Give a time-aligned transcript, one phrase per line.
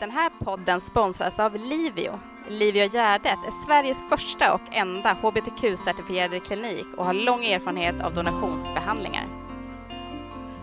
[0.00, 2.20] Den här podden sponsras av Livio.
[2.48, 9.26] Livio Gärdet är Sveriges första och enda hbtq-certifierade klinik och har lång erfarenhet av donationsbehandlingar.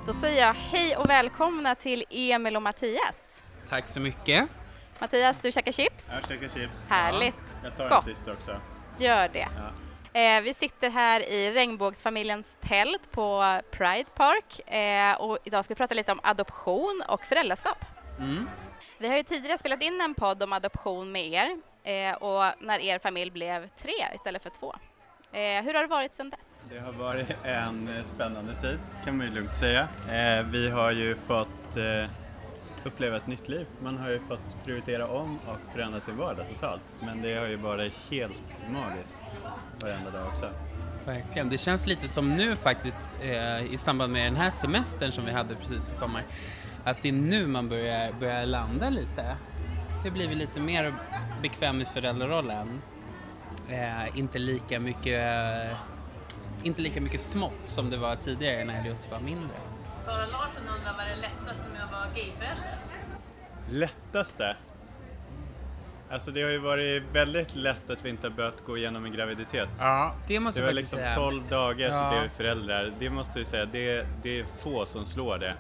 [0.06, 3.44] Då säger jag hej och välkomna till Emil och Mattias.
[3.70, 4.50] Tack så mycket.
[5.00, 6.12] Mattias, du käkar chips?
[6.16, 6.86] Jag käkar chips.
[6.90, 7.36] Härligt.
[7.48, 8.08] Ja, jag tar Gott.
[8.08, 8.60] en sist också.
[8.98, 9.48] Gör det.
[9.56, 10.20] Ja.
[10.20, 15.78] Eh, vi sitter här i regnbågsfamiljens tält på Pride Park eh, och idag ska vi
[15.78, 17.86] prata lite om adoption och föräldraskap.
[18.20, 18.48] Mm.
[18.98, 22.80] Vi har ju tidigare spelat in en podd om adoption med er eh, och när
[22.80, 24.76] er familj blev tre istället för två.
[25.32, 26.66] Eh, hur har det varit sedan dess?
[26.70, 29.88] Det har varit en eh, spännande tid kan man ju lugnt säga.
[30.12, 32.10] Eh, vi har ju fått eh,
[32.84, 33.68] uppleva ett nytt liv.
[33.82, 36.82] Man har ju fått prioritera om och förändra sin vardag totalt.
[37.00, 39.22] Men det har ju varit helt magiskt
[39.82, 40.50] varenda dag också.
[41.06, 41.50] Verkligen.
[41.50, 45.32] Det känns lite som nu faktiskt eh, i samband med den här semestern som vi
[45.32, 46.22] hade precis i sommar.
[46.84, 49.36] Att det är nu man börjar, börjar landa lite.
[50.04, 50.94] Det blir vi lite mer
[51.42, 52.82] bekväm i föräldrarollen.
[53.70, 55.22] Eh, inte lika mycket
[55.72, 55.78] eh,
[56.64, 59.56] inte lika mycket smått som det var tidigare när Elliot var mindre.
[60.06, 62.78] Sara Larsson undrar vad det lättaste med att vara gayförälder?
[63.70, 64.56] Lättaste?
[66.12, 69.12] Alltså det har ju varit väldigt lätt att vi inte har behövt gå igenom en
[69.14, 69.70] graviditet.
[69.80, 71.16] Ja, det måste Det jag var liksom säga.
[71.16, 72.10] 12 dagar så Ja.
[72.10, 72.92] blev vi föräldrar.
[73.00, 75.56] Det måste vi säga, det, det är få som slår det.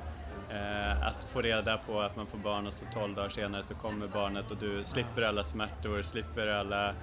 [0.54, 3.76] Eh, att få reda på att man får barn och så 12 dagar senare så
[3.76, 6.94] kommer barnet och du slipper alla smärtor, slipper alla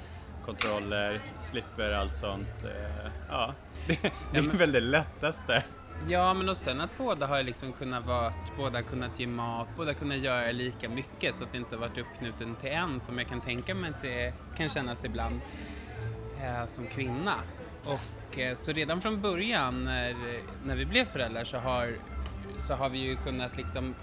[0.45, 2.65] kontroller, slipper allt sånt.
[2.65, 3.55] Eh, ja,
[4.33, 5.65] det, är väl det lättaste.
[6.09, 9.95] Ja, men och sen att båda har liksom kunnat vara, båda kunnat ge mat, båda
[9.95, 13.41] kunnat göra lika mycket så att det inte varit uppknuten till en som jag kan
[13.41, 15.41] tänka mig att det kan kännas ibland
[16.43, 17.35] eh, som kvinna.
[17.85, 20.15] Och eh, så redan från början när,
[20.65, 21.97] när vi blev föräldrar så har,
[22.59, 23.95] så har vi ju kunnat liksom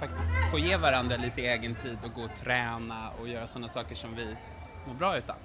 [0.00, 3.94] faktiskt få ge varandra lite egen tid och gå och träna och göra sådana saker
[3.94, 4.36] som vi
[4.86, 5.36] mår bra utan.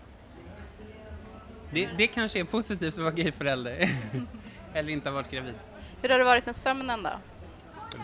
[1.72, 3.90] Det, det kanske är positivt att vara gayförälder.
[4.74, 5.56] Eller inte ha varit gravid.
[6.02, 7.10] Hur har det varit med sömnen då?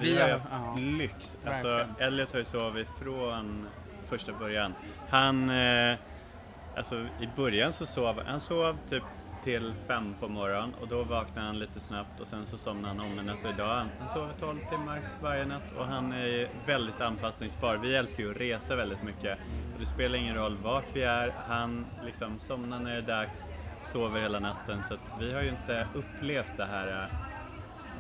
[0.02, 0.76] Vi har haft ja.
[0.78, 1.38] lyx.
[1.46, 1.88] Alltså.
[2.00, 3.68] Elliot har ju sovit från
[4.10, 4.74] första början.
[5.10, 5.96] Han, eh,
[6.78, 9.04] alltså i början så sov han sov typ
[9.46, 13.00] till fem på morgonen och då vaknade han lite snabbt och sen så somnade han
[13.00, 13.16] om.
[13.16, 17.78] Men alltså idag, han, sover 12 timmar varje natt och han är väldigt anpassningsbar.
[17.78, 19.38] Vi älskar ju att resa väldigt mycket.
[19.74, 23.50] Och det spelar ingen roll vart vi är, han liksom somnar när det är dags,
[23.84, 24.84] sover hela natten.
[24.90, 27.10] Så vi har ju inte upplevt det här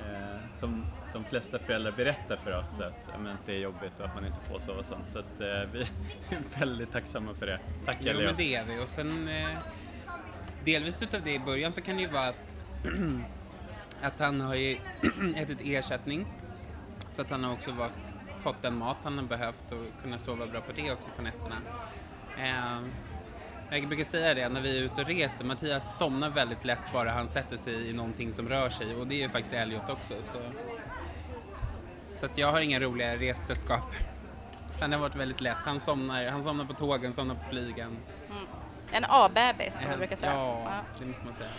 [0.05, 4.15] eh, som de flesta föräldrar berättar för oss att men, det är jobbigt och att
[4.15, 5.07] man inte får sova sånt.
[5.07, 5.81] Så att, eh, vi
[6.29, 7.59] är väldigt tacksamma för det.
[7.85, 8.25] Tack Jo, Elliot.
[8.25, 8.83] men det är vi.
[8.83, 9.57] Och sen eh,
[10.65, 12.55] delvis utav det i början så kan det ju vara att,
[14.01, 14.77] att han har ju
[15.35, 16.25] ätit ersättning.
[17.13, 17.91] Så att han har också varit,
[18.39, 21.55] fått den mat han har behövt och kunnat sova bra på det också på nätterna.
[22.37, 22.87] Eh,
[23.69, 27.11] jag brukar säga det när vi är ute och reser, Mattias somnar väldigt lätt bara
[27.11, 30.13] han sätter sig i någonting som rör sig och det är ju faktiskt Elliot också.
[30.21, 30.37] Så,
[32.13, 33.95] så att jag har inga roliga ressällskap.
[34.79, 35.57] Sen har det varit väldigt lätt.
[35.57, 37.97] Han somnar, han somnar på tågen, somnar på flygen.
[38.29, 38.64] Mm.
[38.95, 40.31] En A-bebis som vi En- brukar säga.
[40.33, 41.49] Ja, det måste man säga.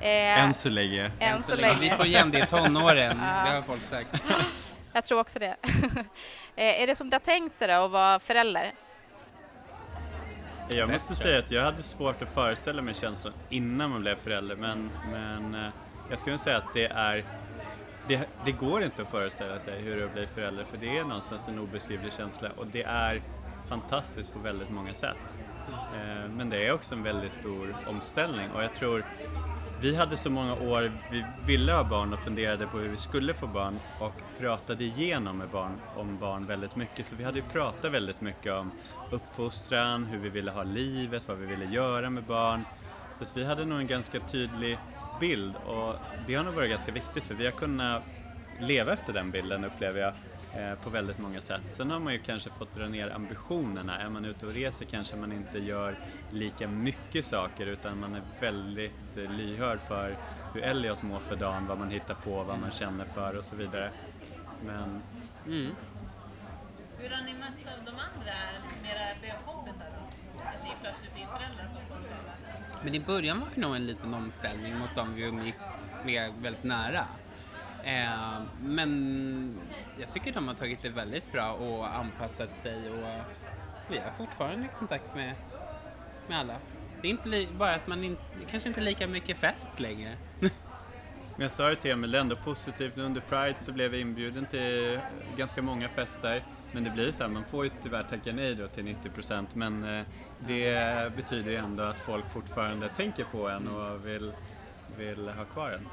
[0.00, 1.10] Eh, Än så länge.
[1.20, 1.96] än så Vi länge.
[1.96, 3.50] får igen det i tonåren, Ja.
[3.50, 4.08] det har folk sagt.
[4.92, 5.56] Jag tror också det.
[6.56, 8.72] eh, är det som det har tänkt sig då att vara förälder?
[10.68, 11.22] Jag måste Bättre.
[11.22, 15.54] säga att jag hade svårt att föreställa mig känslan innan man blev förälder men, men
[15.54, 15.70] eh,
[16.10, 17.24] jag skulle säga att det är
[18.08, 20.98] det, det går inte att föreställa sig hur det är att bli förälder för det
[20.98, 23.22] är någonstans en obeskrivlig känsla och det är
[23.68, 25.16] fantastiskt på väldigt många sätt.
[25.94, 29.04] Eh, men det är också en väldigt stor omställning och jag tror
[29.80, 33.34] vi hade så många år vi ville ha barn och funderade på hur vi skulle
[33.34, 37.06] få barn och pratade igenom med barn om barn väldigt mycket.
[37.06, 38.70] Så vi hade ju pratat väldigt mycket om
[39.10, 42.64] uppfostran, hur vi ville ha livet, vad vi ville göra med barn.
[43.18, 44.78] Så att vi hade nog en ganska tydlig
[45.20, 48.02] bild och det har nog varit ganska viktigt för vi har kunnat
[48.60, 50.14] leva efter den bilden upplever jag
[50.82, 51.62] på väldigt många sätt.
[51.68, 54.00] Sen har man ju kanske fått dra ner ambitionerna.
[54.00, 55.98] Är man ute och reser kanske man inte gör
[56.30, 60.16] lika mycket saker utan man är väldigt eh, lyhörd för
[60.54, 63.56] hur Elliot mår för dagen, vad man hittar på, vad man känner för och så
[63.56, 63.90] vidare.
[64.66, 65.02] Men
[65.46, 65.74] Mm.
[66.98, 68.34] Hur har ni mötts av de andra,
[68.64, 70.40] liksom era bögkompisar då?
[70.42, 72.36] Att ni plötsligt blir föräldrar på 12 dagar?
[72.84, 76.64] Men i början var det nog en liten omställning mot de vi umgicks med väldigt
[76.64, 77.06] nära.
[77.84, 78.90] Eh, men
[79.94, 83.24] jag tycker de har tagit det väldigt bra och anpassat sig och
[83.86, 85.36] vi har fortfarande kontakt med,
[86.26, 86.62] med alla.
[87.00, 89.80] Det är inte li- bara att man in, det kanske inte är lika mycket fest
[89.80, 90.18] längre.
[90.40, 90.50] Men
[91.44, 92.96] jag sa det till Emil, det är ändå positivt.
[92.98, 96.46] Under Pride så blev jag inbjuden till ganska många fester.
[96.70, 99.54] Men det blir så här, man får ju tyvärr tacka nej då till 90 procent.
[99.54, 100.06] Men eh,
[100.38, 104.34] det betyder ju ändå att folk fortfarande tänker på en och vill,
[104.86, 105.88] vill ha kvar en.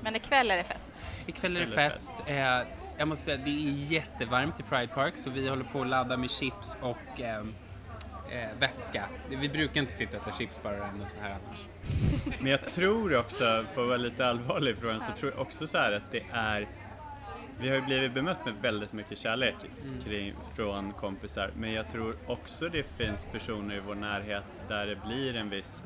[0.00, 0.92] Men ikväll är det fest.
[1.26, 2.14] Ikväll är det fest.
[2.26, 2.60] Eh,
[2.98, 6.16] jag måste säga, det är jättevarmt i Pride Park så vi håller på att ladda
[6.16, 7.38] med chips och eh,
[8.30, 9.04] eh, vätska.
[9.28, 11.58] Vi brukar inte sitta och äta chips bara ändå så här annars.
[12.40, 13.44] Men jag tror också,
[13.74, 16.24] för att vara lite allvarlig i frågan, så tror jag också så här att det
[16.32, 16.68] är
[17.60, 19.54] vi har ju blivit bemött med väldigt mycket kärlek
[20.04, 24.96] kring, från kompisar, men jag tror också det finns personer i vår närhet där det
[25.06, 25.82] blir en viss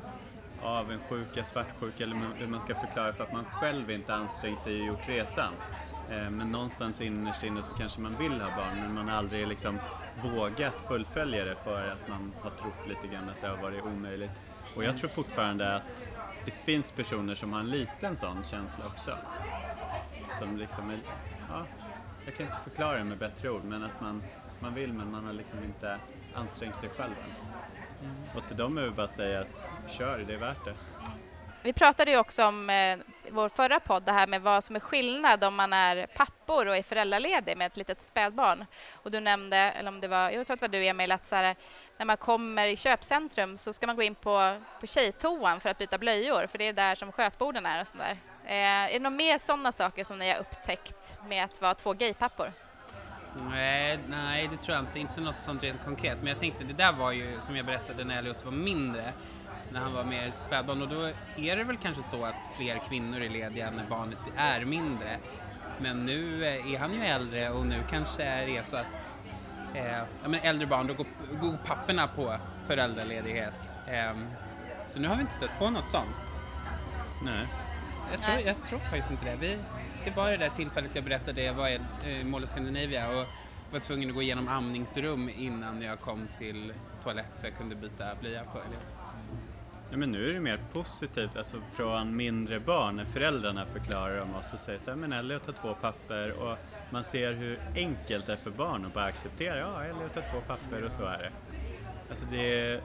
[0.59, 4.85] avundsjuka, svartsjuka eller hur man ska förklara för att man själv inte ansträngt sig och
[4.85, 5.59] gjort resan.
[6.07, 9.47] Eh, Men någonstans innerst inne så kanske man vill ha barn men man har aldrig
[9.47, 9.81] liksom
[10.13, 14.41] vågat fullfölja det för att man har trott lite grann att det har varit omöjligt.
[14.73, 16.07] Och jag tror fortfarande att
[16.43, 19.19] det finns personer som har en liten sån känsla också.
[20.27, 21.03] Som liksom är,
[21.47, 21.69] ja,
[22.23, 24.23] jag kan inte förklara det med bättre ord men att man,
[24.59, 26.01] man vill men man har liksom inte
[26.31, 27.37] ansträngt sig själv än.
[28.01, 28.15] Mm.
[28.35, 30.71] Och till dem är det bara att säga att kör, det är värt det.
[30.71, 31.11] Mm.
[31.61, 32.97] Vi pratade ju också om eh,
[33.31, 36.77] vår förra podd, det här med vad som är skillnad om man är pappor och
[36.77, 38.65] är föräldraledig med ett litet spädbarn.
[38.93, 41.25] Och du nämnde, eller om det var, jag tror att det var du Emil, att
[41.25, 41.55] så här,
[41.97, 45.77] när man kommer i köpcentrum så ska man gå in på, på tjejtoan för att
[45.77, 48.17] byta blöjor, för det är där som skötborden är och sådär.
[48.45, 51.93] Eh, är det några mer sådana saker som ni har upptäckt med att vara två
[51.93, 52.51] gaypappor?
[53.35, 54.99] Nej, nej, det tror jag inte.
[54.99, 56.17] Inte något sånt rent konkret.
[56.17, 59.13] Men jag tänkte, det där var ju som jag berättade när Elliot var mindre.
[59.71, 60.81] När han var mer spädbarn.
[60.81, 64.65] Och då är det väl kanske så att fler kvinnor är lediga när barnet är
[64.65, 65.17] mindre.
[65.81, 69.15] Men nu eh, är han ju äldre och nu kanske är det så att
[69.73, 71.05] eh, ja, men äldre barn, då går,
[71.41, 72.35] går papporna på
[72.67, 73.77] föräldraledighet.
[73.87, 74.17] Eh,
[74.85, 76.41] så nu har vi inte stött på något sånt.
[77.23, 77.47] Nej.
[78.11, 79.35] Jag tror, jag tror faktiskt inte det.
[79.35, 79.57] Vi,
[80.05, 83.25] det var det där tillfället jag berättade, jag var i eh, Mall of Scandinavia och
[83.71, 86.73] var tvungen att gå igenom amningsrum innan jag kom till
[87.03, 88.93] toalett så jag kunde byta blöja på Elliot.
[89.91, 94.35] Ja, men nu är det mer positivt, alltså från mindre barn, när föräldrarna förklarar om
[94.35, 96.57] oss och säger så här, men Elliot har två papper och
[96.89, 100.41] man ser hur enkelt det är för barn att bara acceptera, ja Elliot har två
[100.47, 101.31] papper och så är det.
[102.09, 102.81] Alltså det,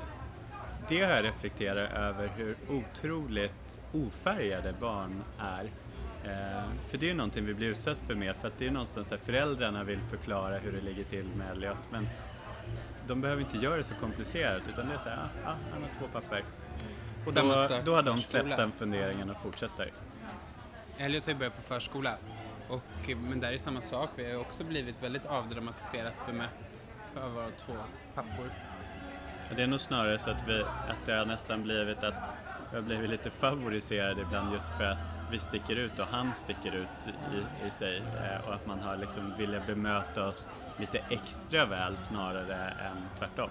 [0.89, 5.71] det har jag reflekterat över hur otroligt ofärgade barn är.
[6.25, 8.71] Eh, för det är ju någonting vi blir utsatt för mer, för att det är
[8.71, 12.09] någonstans att föräldrarna vill förklara hur det ligger till med Elliot, men
[13.07, 15.83] de behöver inte göra det så komplicerat utan det är så här, ja, ah, han
[15.83, 16.45] har två papper.
[17.27, 19.93] Och då, då har de släppt den funderingen och fortsätter.
[20.99, 22.17] Elliot har ju börjat på förskola,
[22.69, 24.11] och, men där är samma sak.
[24.17, 27.73] Vi har också blivit väldigt avdramatiserat bemött för våra två
[28.15, 28.51] pappor.
[29.57, 32.37] Det är nog snarare så att, vi, att det har nästan blivit att
[32.75, 36.75] vi har blivit lite favoriserade ibland just för att vi sticker ut och han sticker
[36.75, 41.67] ut i, i sig eh, och att man har liksom velat bemöta oss lite extra
[41.67, 43.51] väl snarare än tvärtom.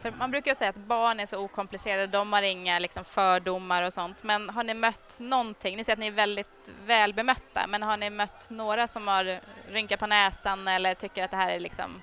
[0.00, 3.82] För man brukar ju säga att barn är så okomplicerade, de har inga liksom, fördomar
[3.82, 4.22] och sånt.
[4.22, 5.76] Men har ni mött någonting?
[5.76, 9.40] Ni säger att ni är väldigt väl bemötta, men har ni mött några som har
[9.68, 12.00] rynkat på näsan eller tycker att det här är liksom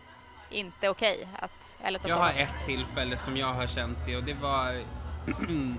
[0.50, 1.27] inte okej?
[1.39, 4.83] att, eller att Jag har ett tillfälle som jag har känt det och det var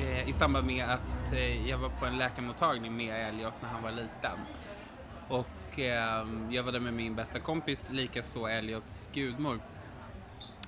[0.00, 3.82] Eh, i samband med att eh, jag var på en läkarmottagning med Elliot när han
[3.82, 4.38] var liten.
[5.28, 9.60] Och eh, jag var där med min bästa kompis, likaså Elliots gudmor.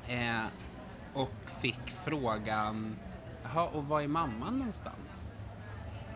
[0.09, 0.45] Eh,
[1.15, 2.97] och fick frågan,
[3.43, 5.33] jaha, och var är mamman någonstans?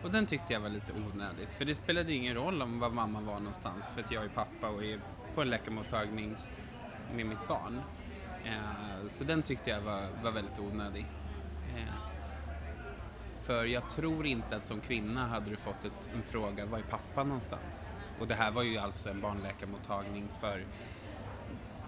[0.03, 2.89] Och den tyckte jag var lite onödigt, för det spelade ju ingen roll om var
[2.89, 4.99] mamman var någonstans, för att jag är pappa och är
[5.35, 6.35] på en läkarmottagning
[7.15, 7.81] med mitt barn.
[8.45, 11.05] Eh, så den tyckte jag var, var väldigt onödig.
[13.49, 16.83] För jag tror inte att som kvinna hade du fått ett, en fråga, var är
[16.83, 17.89] pappa någonstans?
[18.19, 20.65] Och det här var ju alltså en barnläkarmottagning för,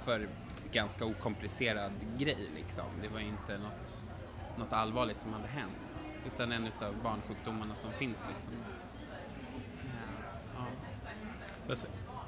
[0.05, 0.29] för
[0.71, 2.85] ganska okomplicerad grej liksom.
[3.01, 4.03] Det var ju inte något,
[4.55, 8.53] något allvarligt som hade hänt, utan en utav barnsjukdomarna som finns liksom.
[9.83, 10.19] Eh,
[10.53, 10.67] ja.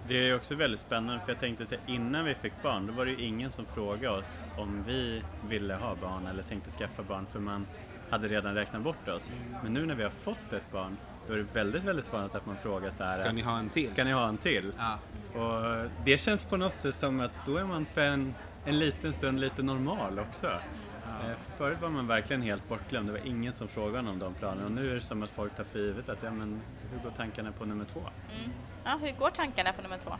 [0.07, 2.93] Det är ju också väldigt spännande för jag tänkte säga innan vi fick barn då
[2.93, 7.03] var det ju ingen som frågade oss om vi ville ha barn eller tänkte skaffa
[7.03, 7.67] barn för man
[8.13, 9.31] hade redan räknat bort oss.
[9.63, 12.45] Men nu när vi har fått ett barn då är det väldigt, väldigt vanligt att
[12.45, 13.21] man frågar så här.
[13.21, 13.89] Ska ni ha en till?
[13.89, 14.73] Ska ni ha en till?
[14.77, 14.99] Ja.
[15.39, 19.13] Och det känns på något sätt som att då är man för en, en liten
[19.13, 20.47] stund lite normal också.
[20.47, 24.65] Eh, Förut var man verkligen helt bortglömd, det var ingen som frågade om de planerna
[24.65, 27.11] och nu är det som att folk tar för givet att ja, men hur går
[27.11, 27.99] tankarna på nummer två?
[27.99, 28.51] Mm.
[28.83, 30.11] Ja, hur går tankarna på nummer två?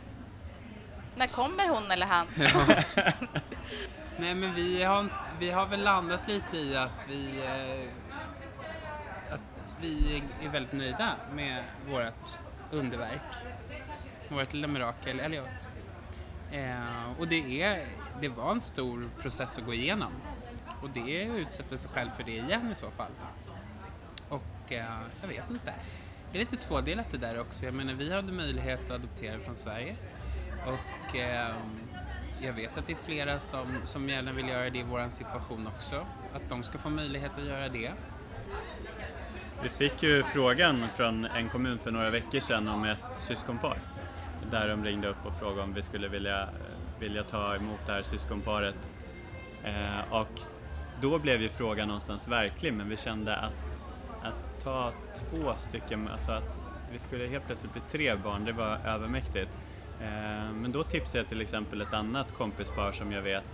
[1.16, 2.26] När kommer hon eller han?
[4.18, 5.06] Nej men vi har,
[5.38, 7.44] vi har väl landat lite i att vi...
[7.44, 7.88] Eh,
[9.34, 13.34] att vi är väldigt nöjda med vårt underverk.
[14.28, 15.68] Vårt lilla mirakel Elliot.
[16.52, 17.86] Eh, och det, är,
[18.20, 20.12] det var en stor process att gå igenom.
[20.82, 23.10] Och det utsätter sig själv för det igen i så fall.
[24.28, 25.74] Och eh, jag vet inte.
[26.32, 27.64] Det är lite tvådelat det där också.
[27.64, 29.96] Jag menar vi hade möjlighet att adoptera från Sverige.
[30.66, 31.54] Och eh,
[32.44, 35.66] jag vet att det är flera som, som gärna vill göra det i vår situation
[35.66, 36.06] också.
[36.32, 37.92] Att de ska få möjlighet att göra det.
[39.62, 43.78] Vi fick ju frågan från en kommun för några veckor sedan om ett syskonpar.
[44.50, 46.48] Där de ringde upp och frågade om vi skulle vilja,
[46.98, 48.76] vilja ta emot det här syskonparet.
[49.62, 50.40] Eh, och
[51.00, 53.80] då blev ju frågan någonstans verklig men vi kände att,
[54.22, 56.58] att ta två stycken, alltså att
[56.90, 59.50] vi skulle helt plötsligt bli tre barn, det var övermäktigt.
[60.04, 63.44] Eh, men då tipsade jag till exempel ett annat kompispar som jag vet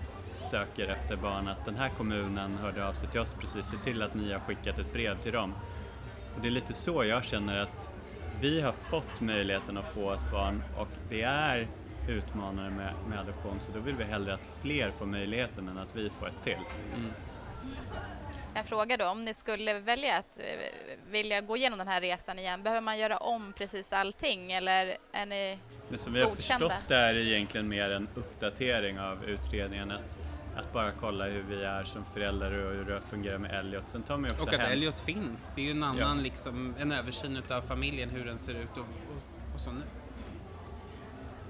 [0.50, 4.02] söker efter barn att den här kommunen hörde av sig till oss precis, se till
[4.02, 5.54] att ni har skickat ett brev till dem.
[6.35, 7.90] Och det är lite så jag känner att
[8.30, 11.69] vi har fått möjligheten att få ett barn och det är
[12.07, 15.97] utmanande med, med adoption så då vill vi hellre att fler får möjligheten än att
[15.97, 16.64] vi får ett till.
[16.95, 17.14] Mm.
[18.54, 20.45] En fråga då, om ni skulle välja att eh,
[21.11, 25.26] vilja gå igenom den här resan igen, behöver man göra om precis allting eller är
[25.26, 25.59] ni
[25.90, 26.69] Det som vi har Godkända.
[26.69, 29.90] förstått det är egentligen mer en uppdatering av utredningen.
[29.90, 30.19] Att,
[30.57, 33.88] att bara kolla hur vi är som föräldrar och hur det fungerar med Elliot.
[33.88, 35.52] Sen tar man ju också Och att hänsyn- Elliot finns.
[35.54, 38.78] Det är ju en annan liksom, en översyn utav familjen, hur den ser ut och,
[38.78, 39.83] och, och så nu.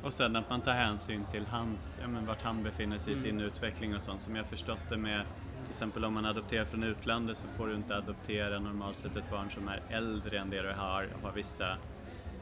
[0.03, 3.17] Och sen att man tar hänsyn till hans, ja, men vart han befinner sig i
[3.17, 4.23] sin utveckling och sånt.
[4.23, 5.23] Som jag förstått det med,
[5.63, 9.31] till exempel om man adopterar från utlandet så får du inte adoptera normalt sett ett
[9.31, 11.79] barn som är äldre än det du har, och har vissa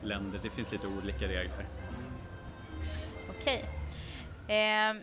[0.02, 0.40] länder.
[0.42, 1.66] Det finns lite olika regler.
[3.30, 3.64] Okej.
[4.48, 5.02] Ehm,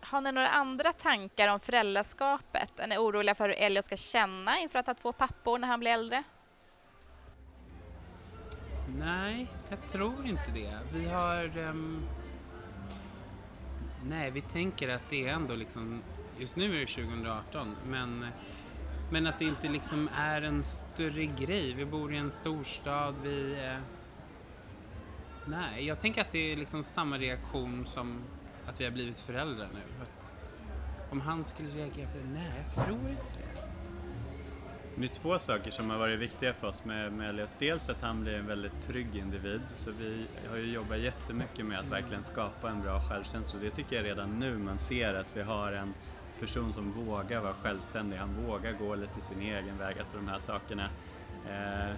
[0.00, 2.80] har ni några andra tankar om föräldraskapet?
[2.80, 5.80] Är ni oroliga för hur Elliot ska känna inför att ha två pappor när han
[5.80, 6.22] blir äldre?
[8.98, 10.78] Nej, jag tror inte det.
[10.92, 11.58] Vi har...
[11.58, 12.02] ehm,
[14.04, 16.02] nej, vi tänker att det är ändå liksom...
[16.42, 18.26] Just nu är det 2018, men,
[19.10, 21.72] men att det inte liksom är en större grej.
[21.72, 23.52] Vi bor i en storstad, vi...
[23.52, 23.78] eh,
[25.46, 28.22] nej, jag tänker att det är liksom samma reaktion som
[28.66, 30.02] att vi har blivit föräldrar nu.
[30.02, 30.34] Att
[31.10, 32.24] om han skulle reagera på det?
[32.32, 33.62] Nej, jag tror inte det.
[34.96, 37.50] Det är två saker som har varit viktiga för oss med, med Elliot.
[37.58, 41.78] Dels att han blir en väldigt trygg individ, så vi har ju jobbat jättemycket med
[41.78, 43.60] att verkligen skapa en bra självkänsla.
[43.60, 45.94] Det tycker jag redan nu man ser att vi har en
[46.42, 50.38] person som vågar vara självständig, han vågar gå lite sin egen väg, alltså de här
[50.38, 50.84] sakerna.
[51.48, 51.94] Eh,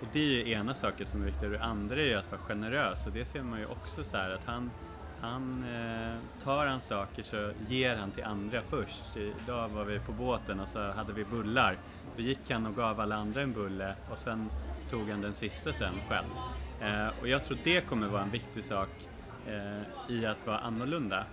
[0.00, 2.30] och det är ju ena saken som är viktig, och det andra är ju att
[2.30, 4.70] vara generös och det ser man ju också så här att han
[5.20, 9.16] han eh, tar han saker så ger han till andra först.
[9.16, 11.76] Idag var vi på båten och så hade vi bullar.
[12.16, 14.50] Då gick han och gav alla andra en bulle och sen
[14.90, 16.28] tog han den sista sen själv.
[16.80, 18.88] Eh, och jag tror det kommer vara en viktig sak
[19.46, 21.26] eh, i att vara annorlunda.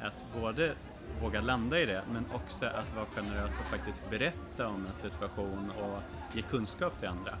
[0.00, 0.74] Att både
[1.20, 5.70] våga landa i det men också att vara generös och faktiskt berätta om en situation
[5.70, 6.00] och
[6.36, 7.38] ge kunskap till andra.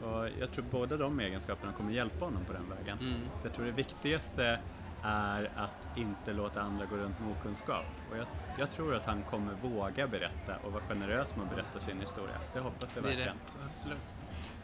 [0.00, 2.98] Och jag tror båda de egenskaperna kommer hjälpa honom på den vägen.
[2.98, 3.28] Mm.
[3.40, 4.60] För jag tror det viktigaste
[5.02, 7.84] är att inte låta andra gå runt med okunskap.
[8.10, 8.26] Och jag,
[8.58, 12.36] jag tror att han kommer våga berätta och vara generös med att berätta sin historia.
[12.52, 13.36] Det hoppas jag Det är verkligen.
[13.36, 14.14] rätt, absolut.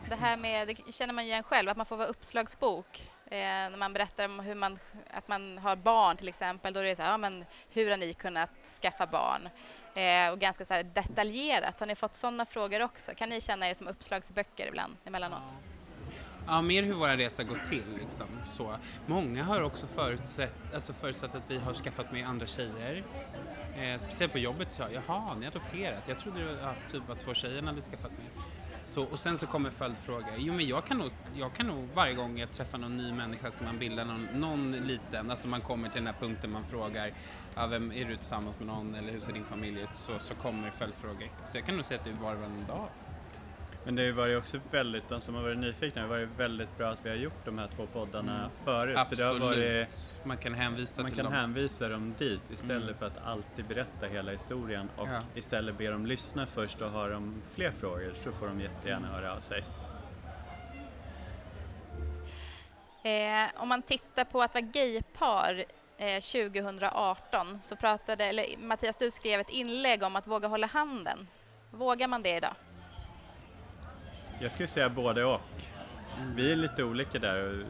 [0.08, 3.08] Det här med, det känner man ju igen själv, att man får vara uppslagsbok.
[3.32, 4.78] Eh, när man berättar om hur man,
[5.10, 7.96] att man har barn till exempel, då är det så här, ja men hur har
[7.96, 8.50] ni kunnat
[8.82, 9.48] skaffa barn?
[9.94, 11.80] Eh, och ganska så här detaljerat.
[11.80, 13.12] Har ni fått sådana frågor också?
[13.14, 15.42] Kan ni känna er som uppslagsböcker ibland, emellanåt?
[16.46, 17.84] Ja, mer hur våra resor går till.
[18.00, 18.26] Liksom.
[18.44, 18.76] Så.
[19.06, 23.04] Många har också förutsatt, alltså förutsatt att vi har skaffat med andra tjejer.
[23.76, 26.02] Eh, speciellt på jobbet sa jag, jaha, ni har adopterat?
[26.06, 28.44] Jag trodde det var, ja, typ var två tjejer hade skaffat med.
[28.82, 30.32] Så, och sen så kommer följdfrågor.
[30.38, 33.50] Jo men jag kan, nog, jag kan nog varje gång jag träffar någon ny människa
[33.50, 37.12] som man bildar någon, någon liten, alltså man kommer till den här punkten man frågar
[37.54, 39.88] ja, vem är du tillsammans med någon eller hur ser din familj ut?
[39.94, 41.28] Så, så kommer följdfrågor.
[41.44, 42.88] Så jag kan nog säga att det är var varannan dag.
[43.84, 46.78] Men det har ju också väldigt, de som har varit nyfikna, det har varit väldigt
[46.78, 48.98] bra att vi har gjort de här två poddarna förut.
[49.08, 49.42] För det har Mm.
[49.42, 49.42] Absolut.
[49.42, 49.88] varit,
[50.24, 51.34] Man kan hänvisa man till kan dem.
[51.34, 52.94] hänvisa dem dit istället Mm.
[52.98, 55.20] för att alltid berätta hela historien och Ja.
[55.34, 59.32] istället be dem lyssna först och har de fler frågor så får de jättegärna höra
[59.36, 59.64] av sig.
[63.04, 65.64] Eh, om man tittar på att vara gaypar
[65.98, 71.28] eh, 2018 så pratade, eller Mattias du skrev ett inlägg om att våga hålla handen.
[71.70, 72.54] Vågar man det idag?
[74.42, 75.40] Jag skulle säga både och.
[76.34, 77.66] Vi är lite olika där.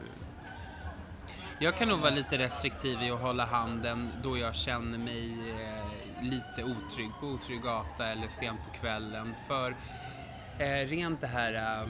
[1.59, 6.23] Jag kan nog vara lite restriktiv i att hålla handen då jag känner mig eh,
[6.23, 9.35] lite otrygg på otrygg gata eller sent på kvällen.
[9.47, 9.75] För
[10.59, 11.89] eh, rent det här eh,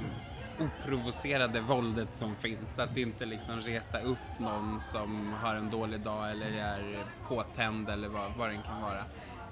[0.66, 6.32] oprovocerade våldet som finns, att inte liksom reta upp någon som har en dålig dag
[6.32, 9.06] eller är påtänd eller vad, vad det kan vara.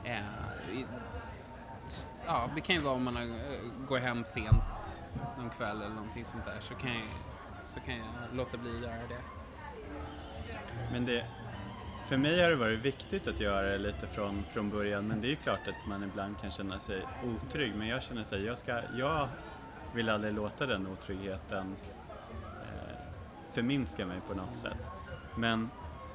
[0.04, 0.24] Eh,
[2.26, 5.04] ja, det kan ju vara om man har- eh, går hem sent
[5.38, 7.10] någon kväll eller någonting sånt där så kan jag,
[7.64, 9.22] så kan jag låta bli att göra det.
[10.92, 11.26] Men det,
[12.08, 15.28] för mig har det varit viktigt att göra det lite från, från början men det
[15.28, 18.58] är ju klart att man ibland kan känna sig otrygg men jag känner sig, jag,
[18.58, 19.30] ska, jag
[19.92, 21.78] vill aldrig låta den otryggheten
[22.62, 22.96] eh,
[23.52, 24.90] förminska mig på något sätt.
[25.34, 25.72] Men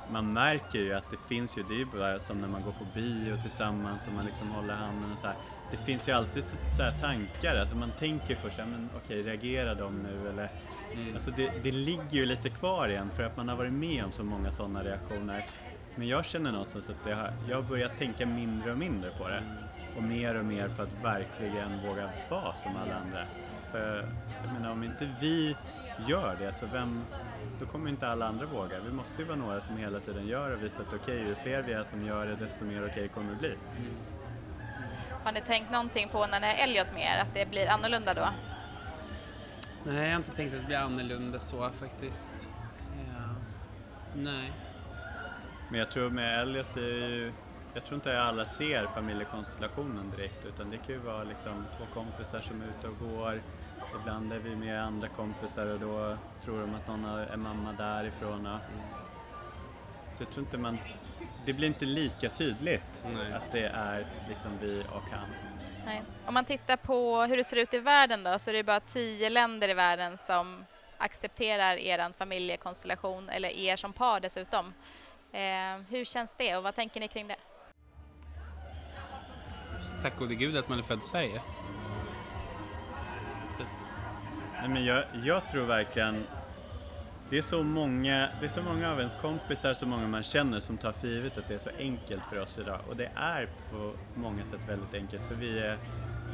[0.09, 2.73] man märker ju att det finns ju, det är ju bara som när man går
[2.73, 5.37] på bio tillsammans och man liksom håller handen och så här.
[5.71, 10.03] Det finns ju alltid så tankar, alltså man tänker först, ja, men okej reagerar de
[10.03, 10.51] nu eller
[10.97, 11.15] Mm.
[11.15, 14.13] Alltså det, det ligger ju lite kvar igen för att man har varit med om
[14.13, 15.45] så många sådana reaktioner.
[15.95, 19.29] Men jag känner någonstans att det har, jag har börjat tänka mindre och mindre på
[19.29, 19.45] det.
[19.93, 23.29] Och mer och mer på att verkligen våga vara som alla andra.
[23.71, 24.09] För
[24.43, 25.59] jag menar om inte vi
[25.97, 27.07] gör det så vem,
[27.59, 28.81] då kommer inte alla andra våga.
[28.81, 31.63] Vi måste ju vara några som hela tiden gör och visar att okej, ju fler
[31.63, 33.59] vi är som gör det desto mer okej kommer det bli.
[35.27, 38.15] Har ni tänkt någonting på när det är Elliot med er, att det blir annorlunda
[38.15, 38.29] då?
[39.85, 42.49] Nej, jag har inte tänkt att det blir annorlunda så faktiskt.
[43.09, 43.35] Ja.
[44.15, 44.53] Nej.
[45.71, 47.33] Men jag tror med Elliot, det är ju,
[47.75, 52.41] jag tror inte alla ser familjekonstellationen direkt utan det kan ju vara liksom två kompisar
[52.41, 53.43] som är ute och går.
[54.01, 58.47] Ibland är vi med andra kompisar och då tror de att någon är mamma därifrån.
[58.47, 58.61] Och,
[60.17, 60.79] så jag tror inte man,
[61.47, 63.33] det blir inte lika tydligt Nej.
[63.33, 65.29] att det är liksom vi och han.
[65.87, 66.03] Nej.
[66.27, 68.81] Om man tittar på hur det ser ut i världen då, så är det bara
[68.81, 70.65] tio länder i världen som
[70.99, 74.75] accepterar er familjekonstellation, eller er som par dessutom.
[75.33, 75.41] Eh,
[75.89, 77.37] hur känns det och vad tänker ni kring det?
[80.03, 81.41] Tack gode gud att man är född i Sverige.
[83.59, 83.67] Typ.
[84.61, 86.27] Nej, men jag, jag tror verkligen
[87.29, 90.61] det är, så många, det är så många av ens kompisar, så många man känner
[90.61, 92.81] som tar för givet att det är så enkelt för oss idag.
[92.87, 95.79] Och det är på många sätt väldigt enkelt för vi är,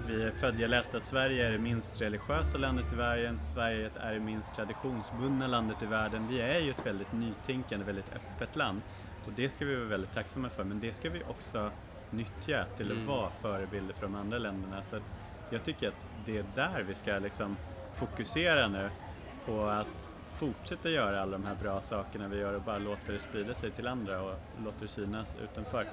[0.06, 3.90] vi är födda, jag läste att Sverige är det minst religiösa landet i världen, Sverige
[3.94, 6.26] är det minst traditionsbundna landet i världen.
[6.26, 8.82] Vi är ju ett väldigt nytänkande, väldigt öppet land.
[9.26, 11.72] Och det ska vi vara väldigt tacksamma för, men det ska vi också
[12.10, 13.06] nyttja till att Mm.
[13.06, 14.82] vara förebilder för de andra länderna.
[14.82, 15.00] Så
[15.48, 17.58] jag tycker att det är där vi ska liksom
[17.92, 18.90] fokusera nu
[19.44, 23.20] på att fortsätta göra alla de här bra sakerna vi gör och bara låta det
[23.20, 25.86] sprida sig till andra och låta det synas utanför.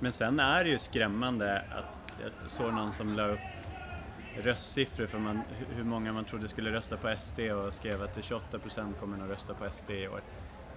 [0.00, 3.40] Men sen är det ju skrämmande att jag såg någon som la upp
[4.36, 8.94] röstsiffror för man, hur många man trodde skulle rösta på SD och skrev att 28%
[8.94, 10.20] kommer nog rösta på SD i år.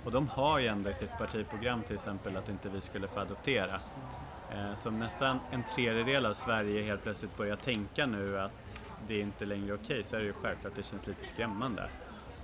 [0.03, 3.19] Och de har ju ändå i sitt partiprogram till exempel att inte vi skulle få
[3.19, 3.81] adoptera.
[4.51, 9.13] Eh, så om nästan en tredjedel av Sverige helt plötsligt börjar tänka nu att det
[9.13, 11.89] är inte längre okej så är det ju självklart det känns lite skrämmande.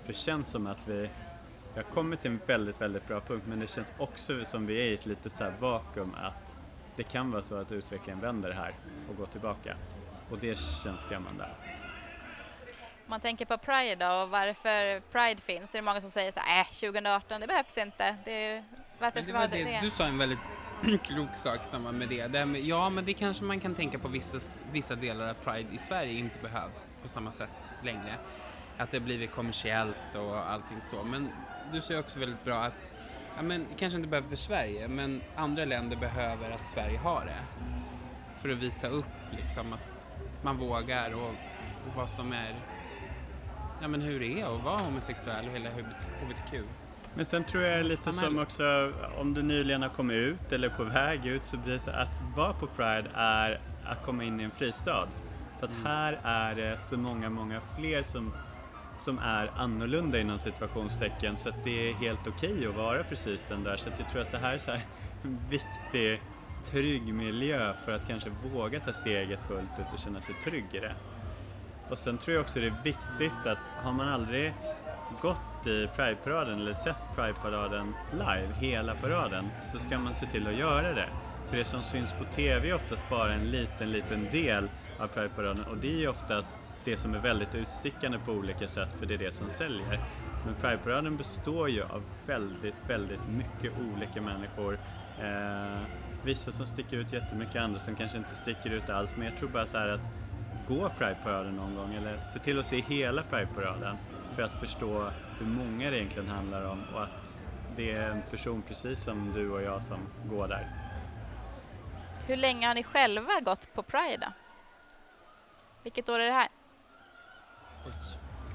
[0.08, 1.10] För det känns som att vi,
[1.74, 4.82] vi har kommit till en väldigt, väldigt bra punkt men det känns också som vi
[4.82, 6.56] är i ett litet så här vakuum att
[6.96, 8.76] det kan vara så att utvecklingen vänder här
[9.10, 9.76] och går tillbaka.
[10.30, 11.44] Och det känns skrämmande.
[11.44, 16.32] Om man tänker på Pride då och varför Pride finns, är det många som säger
[16.32, 18.16] så här, äh, 2018, det behövs inte.
[18.26, 18.64] Det är,
[19.00, 19.64] varför ska det vi ha det?
[19.64, 20.40] det, du sa en väldigt
[21.04, 22.28] klok sak i samband med det.
[22.28, 24.40] det med, ja, men det kanske man kan tänka på vissa,
[24.72, 28.18] vissa delar av Pride i Sverige inte behövs på samma sätt längre.
[28.78, 31.04] Att det har blivit kommersiellt och allting så.
[31.04, 31.30] Men
[31.72, 32.92] du säger också väldigt bra att
[33.36, 37.64] ja, men, kanske inte behöver för Sverige, men andra länder behöver att Sverige har det.
[38.36, 40.08] För att visa upp liksom att
[40.42, 41.30] man vågar och,
[41.88, 42.56] och vad som är,
[43.82, 46.54] ja men hur det är att vara homosexuell och hela HBTQ.
[47.18, 50.84] Men sen tror jag lite som också, om du nyligen har kommit ut eller på
[50.84, 54.44] väg ut så blir det så att vara på Pride är att komma in i
[54.44, 55.08] en fristad.
[55.60, 58.34] För att här är det så många, många fler som,
[58.98, 63.64] som är annorlunda inom situationstecken så att det är helt okej att vara precis den
[63.64, 63.78] där.
[63.78, 64.82] Så att jag tror att det här är så här
[65.22, 66.22] en viktig,
[66.64, 70.80] trygg miljö för att kanske våga ta steget fullt ut och känna sig trygg i
[70.80, 70.96] det.
[71.88, 74.54] Och sen tror jag också det är viktigt att har man aldrig
[75.10, 80.56] gått i Pride-paraden eller sett Pride-paraden live, hela paraden, så ska man se till att
[80.56, 81.14] göra det.
[81.46, 85.64] För det som syns på TV är oftast bara en liten, liten del av Pride-paraden
[85.64, 89.14] och det är ju oftast det som är väldigt utstickande på olika sätt för det
[89.14, 90.00] är det som säljer.
[90.46, 94.80] Men Pride-paraden består ju av väldigt, väldigt mycket olika människor.
[95.20, 95.84] Eh,
[96.24, 99.16] vissa som sticker ut jättemycket, andra som kanske inte sticker ut alls.
[99.16, 100.02] Men jag tror bara så här att
[100.68, 103.98] gå Pride-paraden någon gång eller se till att se hela Pride-paraden
[104.36, 107.38] för att förstå hur många det egentligen handlar om och att
[107.76, 110.68] det är en person precis som du och jag som går där.
[112.28, 114.34] Hur länge har ni själva gått på Pride då?
[115.84, 116.57] Vilket år är det här?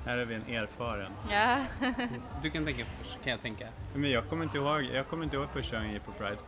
[0.06, 1.12] Här är vi en erfaren.
[1.30, 1.58] Ja.
[2.42, 3.68] Du kan tänka först, kan jag tänka.
[3.94, 6.38] Men jag kommer inte ihåg, jag kommer inte ihåg första gången jag gick på Pride.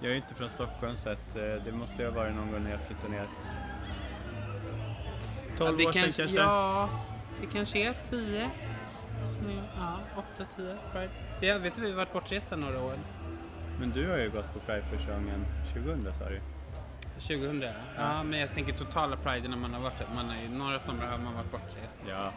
[0.00, 2.64] Jag är ju inte från Stockholm så att eh, det måste ha varit någon gång
[2.64, 3.26] när jag flyttade ner.
[5.58, 6.38] 12 det år sedan kanske?
[6.38, 6.88] Ja,
[7.40, 8.50] det kanske är 10.
[9.20, 9.40] Alltså,
[9.76, 11.10] ja, 8, 10 Pride.
[11.40, 12.98] Jag vet du, vi har varit bortresta några år.
[13.80, 16.40] Men du har ju gått på Pride första gången 2000 sa du
[17.20, 17.72] 2000 ja.
[17.96, 18.22] ja.
[18.22, 21.18] men jag tänker totala Pride när man har varit man har ju, Några somrar har
[21.18, 21.96] man varit bortrest.
[22.08, 22.32] Ja.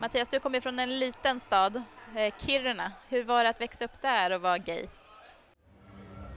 [0.00, 1.82] Mattias, du kommer från en liten stad,
[2.16, 2.92] eh, Kiruna.
[3.08, 4.86] Hur var det att växa upp där och vara gay?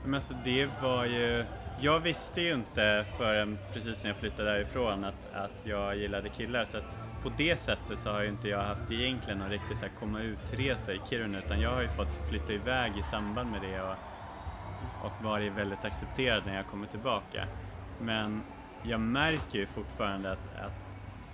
[0.04, 1.44] Men alltså det var ju,
[1.80, 6.64] jag visste ju inte förrän precis när jag flyttade därifrån att, att jag gillade killar
[6.64, 9.84] så att på det sättet så har ju inte jag haft egentligen någon riktig så
[9.84, 13.62] här komma ut-resa i Kiruna utan jag har ju fått flytta iväg i samband med
[13.62, 13.96] det och,
[15.04, 17.48] och varit väldigt accepterad när jag kommer tillbaka.
[17.98, 18.42] Men
[18.82, 20.74] jag märker ju fortfarande att, att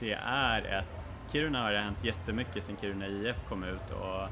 [0.01, 4.23] det är ett, Kiruna har det hänt jättemycket sedan Kiruna IF kom ut och,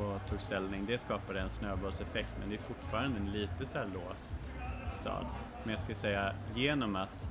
[0.00, 0.86] och tog ställning.
[0.86, 4.38] Det skapade en snöbollseffekt men det är fortfarande en lite så här låst
[5.00, 5.24] stad.
[5.62, 7.26] Men jag skulle säga genom att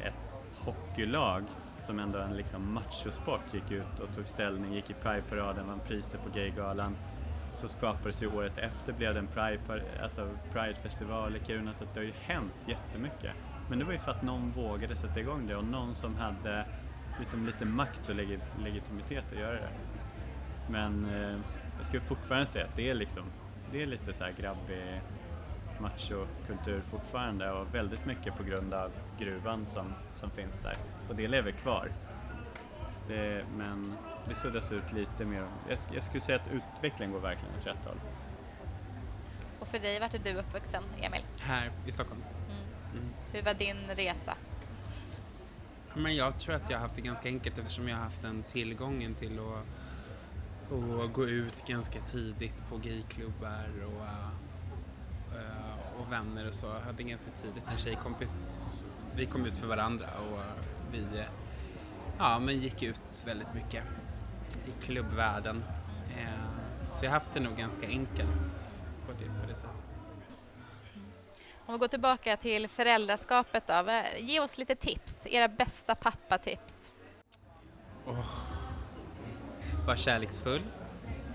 [0.00, 0.16] ett
[0.64, 1.44] hockeylag
[1.78, 5.80] som ändå är en liksom machosport gick ut och tog ställning, gick i Pride-paraden, vann
[5.80, 6.96] priser på Gaygalan
[7.52, 11.94] så skapades ju året efter blev det en Pride, alltså Pride-festival i Kiruna så att
[11.94, 13.36] det har ju hänt jättemycket.
[13.66, 16.66] Men det var ju för att någon vågade sätta igång det och någon som hade
[17.16, 19.72] liksom lite makt och legi legitimitet att göra det.
[20.66, 21.40] Men eh,
[21.76, 23.32] jag skulle fortfarande säga att det är liksom,
[23.64, 25.02] det är lite så här grabbig
[25.76, 30.74] machokultur fortfarande och väldigt mycket på grund av gruvan som, som finns där.
[31.06, 31.92] Och det lever kvar.
[33.06, 35.48] Det, men det suddas ut lite mer.
[35.68, 38.00] Jag, sk- jag skulle säga att utvecklingen går verkligen åt rätt håll.
[39.60, 41.24] Och för dig, vart är du uppvuxen, Emil?
[41.42, 42.22] Här i Stockholm.
[42.48, 42.62] Mm.
[42.92, 43.14] Mm.
[43.32, 44.34] Hur var din resa?
[45.94, 48.42] Men jag tror att jag har haft det ganska enkelt eftersom jag har haft den
[48.42, 54.06] tillgången till att, att gå ut ganska tidigt på gayklubbar och,
[55.38, 56.66] eh, och vänner och så.
[56.66, 58.62] Jag hade ganska tidigt en tjejkompis,
[59.16, 60.40] vi kom ut för varandra och
[60.92, 61.06] vi
[62.18, 63.84] ja, men gick ut väldigt mycket
[64.66, 65.64] i klubbvärlden.
[66.18, 68.60] Eh, Så jag har haft det nog ganska enkelt
[69.06, 69.82] på det, på det sättet.
[71.66, 74.02] Om vi går tillbaka till föräldraskapet då.
[74.18, 76.92] Ge oss lite tips, era bästa pappatips.
[79.86, 80.62] Var kärleksfull.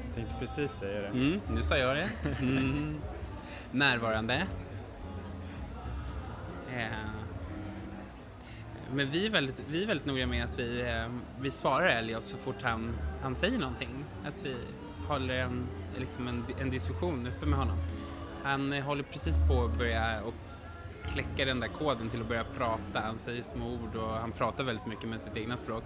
[0.06, 1.08] Jag tänkte precis säga det.
[1.08, 2.10] Mm, nu sa jag det.
[2.40, 3.02] Mm.
[3.72, 4.48] Närvarande.
[6.76, 6.88] Eh,
[8.94, 11.08] Men vi är, väldigt, vi är väldigt noga med att vi, eh,
[11.40, 14.06] vi svarar Elliot så fort han, han säger någonting.
[14.26, 14.56] Att vi
[15.08, 17.78] håller en, liksom en, en diskussion uppe med honom.
[18.44, 20.34] Han eh, håller precis på att börja och
[21.14, 23.00] kläcka den där koden till att börja prata.
[23.00, 25.84] Han säger små ord och han pratar väldigt mycket med sitt egna språk.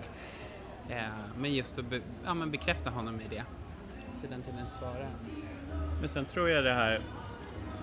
[0.90, 1.04] Eh,
[1.38, 3.44] Men just att be, ja, men bekräfta honom i det.
[4.22, 5.08] Tiden till att svara.
[6.00, 7.02] Men sen tror jag det här,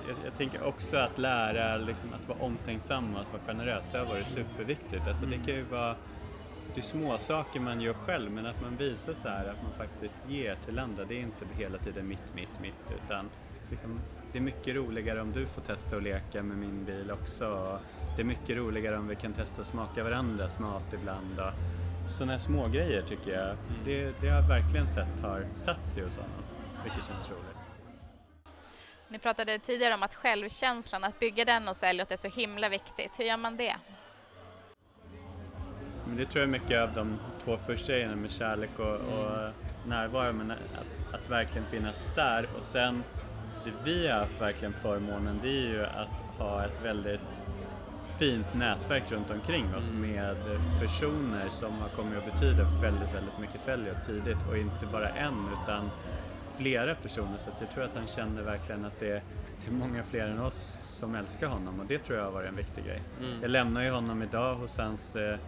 [0.08, 3.98] jag, jag tänker också att lära liksom, att vara omtänksam och att vara generös, det
[3.98, 5.06] har varit superviktigt.
[5.06, 5.96] Alltså, Det kan ju vara
[6.74, 9.72] det är små saker man gör själv men att man visar så här att man
[9.72, 11.04] faktiskt ger till andra.
[11.04, 13.30] Det är inte hela tiden mitt, mitt, mitt utan
[13.70, 14.00] liksom,
[14.32, 17.78] det är mycket roligare om du får testa att leka med min bil också.
[18.16, 21.40] Det är mycket roligare om vi kan testa att smaka varandras mat ibland.
[21.40, 21.52] Och
[22.10, 26.16] sådana små grejer tycker jag, det, det har jag verkligen sett har satt sig hos
[26.16, 26.42] honom,
[26.84, 27.58] vilket känns roligt.
[29.08, 33.20] Ni pratade tidigare om att självkänslan, att bygga den hos Elliot är så himla viktigt.
[33.20, 33.76] Hur gör man det?
[36.08, 39.52] Men det tror jag mycket av de två första grejerna med kärlek och, och
[39.86, 42.48] närvaro, men att, att verkligen finnas där.
[42.58, 43.04] Och sen,
[43.64, 47.42] det vi har haft verkligen förmånen, det är ju att ha ett väldigt
[48.18, 50.36] fint nätverk runt omkring oss med
[50.80, 55.08] personer som har kommit att betyda väldigt, väldigt mycket för Elliot tidigt och inte bara
[55.08, 55.90] en utan
[56.56, 59.22] flera personer så jag tror att han känner verkligen att det är,
[59.64, 62.48] det är många fler än oss som älskar honom och det tror jag har varit
[62.48, 63.02] en viktig grej.
[63.20, 63.42] Mm.
[63.42, 65.38] Jag lämnade ju honom idag hos hans eh,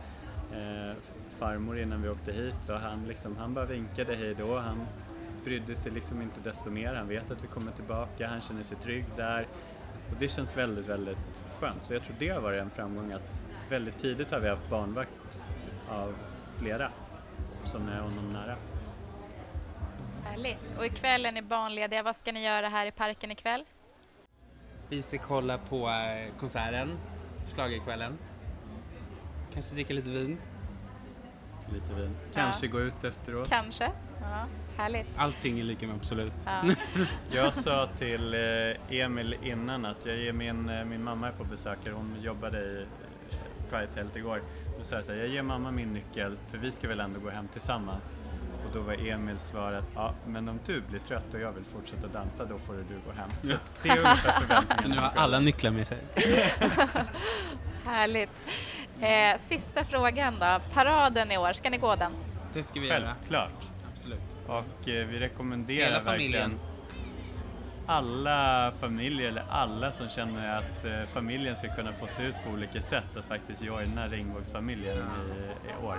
[0.52, 0.96] eh,
[1.38, 4.58] farmor innan vi åkte hit och han, liksom, han bara vinkade hej då.
[4.58, 4.86] Han
[5.44, 6.94] brydde sig liksom inte desto mer.
[6.94, 9.46] Han vet att vi kommer tillbaka, han känner sig trygg där.
[10.10, 11.84] Och det känns väldigt, väldigt skönt.
[11.84, 15.42] Så jag tror det har varit en framgång att väldigt tidigt har vi haft barnvakt
[15.88, 16.14] av
[16.58, 16.90] flera
[17.64, 18.56] som är honom nära.
[20.24, 20.78] Härligt.
[20.78, 22.02] Och ikväll är ni barnlediga.
[22.02, 23.64] Vad ska ni göra här i parken ikväll?
[24.88, 26.98] Vi ska kolla på eh, konserten,
[27.54, 28.18] schlagerkvällen.
[29.54, 30.38] Kanske dricka lite vin.
[31.72, 32.16] Lite vin.
[32.34, 33.48] Kanske gå ut efteråt.
[33.48, 33.90] Kanske?
[34.20, 35.06] Ja, härligt.
[35.16, 36.32] Allting är lika med absolut.
[36.46, 36.62] Ja.
[37.30, 41.44] Jag sa till eh, Emil innan att jag ger min, eh, min mamma är på
[41.44, 43.36] besök här, hon jobbade i eh,
[43.70, 44.42] Pride-tältet igår.
[44.78, 47.20] Då sa jag så här, jag ger mamma min nyckel för vi ska väl ändå
[47.20, 48.16] gå hem tillsammans.
[48.66, 51.64] Och då var Emils svar att ja, men om du blir trött och jag vill
[51.64, 53.30] fortsätta dansa då får du gå hem.
[53.40, 53.46] Så
[53.82, 54.82] det är ungefär.
[54.82, 55.98] Så nu har alla nycklar med sig.
[57.84, 58.30] Härligt.
[59.00, 60.60] Eh, sista frågan då.
[60.74, 62.12] Paraden i år, ska ni gå den?
[62.52, 63.00] Det ska vi göra.
[63.00, 63.62] Självklart.
[63.92, 64.36] Absolut.
[64.46, 66.32] Och eh, vi rekommenderar Hela familjen.
[66.50, 66.58] verkligen
[67.86, 72.50] alla familjer eller alla som känner att eh, familjen ska kunna få se ut på
[72.50, 75.98] olika sätt att faktiskt joina regnbågsfamiljen i, i år.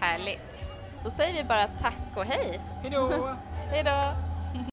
[0.00, 0.70] Härligt.
[1.04, 2.60] Då säger vi bara tack och hej.
[2.82, 3.36] Hej då!
[3.70, 4.12] Hej då!